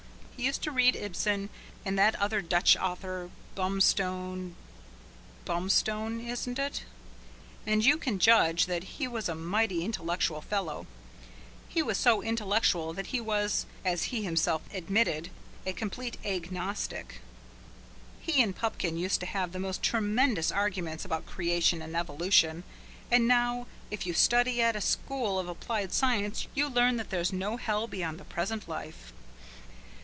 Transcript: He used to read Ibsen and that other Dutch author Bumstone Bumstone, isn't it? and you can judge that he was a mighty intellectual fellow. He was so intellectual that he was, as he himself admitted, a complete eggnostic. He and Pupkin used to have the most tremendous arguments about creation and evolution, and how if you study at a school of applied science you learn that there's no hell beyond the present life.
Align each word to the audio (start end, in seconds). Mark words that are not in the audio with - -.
He 0.35 0.47
used 0.47 0.63
to 0.63 0.71
read 0.71 0.95
Ibsen 0.95 1.51
and 1.85 1.99
that 1.99 2.15
other 2.15 2.41
Dutch 2.41 2.75
author 2.75 3.29
Bumstone 3.53 4.55
Bumstone, 5.45 6.19
isn't 6.19 6.57
it? 6.57 6.83
and 7.67 7.85
you 7.85 7.95
can 7.99 8.17
judge 8.17 8.65
that 8.65 8.83
he 8.95 9.07
was 9.07 9.29
a 9.29 9.35
mighty 9.35 9.85
intellectual 9.85 10.41
fellow. 10.41 10.87
He 11.69 11.83
was 11.83 11.99
so 11.99 12.23
intellectual 12.23 12.91
that 12.93 13.05
he 13.13 13.21
was, 13.21 13.67
as 13.85 14.05
he 14.05 14.23
himself 14.23 14.63
admitted, 14.73 15.29
a 15.63 15.73
complete 15.73 16.17
eggnostic. 16.25 17.21
He 18.19 18.41
and 18.41 18.55
Pupkin 18.55 18.97
used 18.97 19.19
to 19.19 19.27
have 19.27 19.51
the 19.51 19.59
most 19.59 19.83
tremendous 19.83 20.51
arguments 20.51 21.05
about 21.05 21.27
creation 21.27 21.83
and 21.83 21.95
evolution, 21.95 22.63
and 23.11 23.31
how 23.31 23.67
if 23.91 24.07
you 24.07 24.15
study 24.15 24.59
at 24.59 24.75
a 24.75 24.81
school 24.81 25.37
of 25.37 25.47
applied 25.47 25.93
science 25.93 26.47
you 26.55 26.67
learn 26.67 26.97
that 26.97 27.11
there's 27.11 27.31
no 27.31 27.57
hell 27.57 27.85
beyond 27.87 28.19
the 28.19 28.25
present 28.25 28.67
life. 28.67 29.13